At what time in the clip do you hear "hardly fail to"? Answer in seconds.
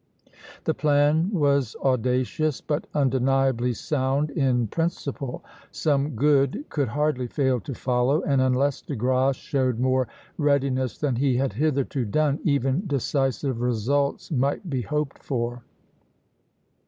6.87-7.75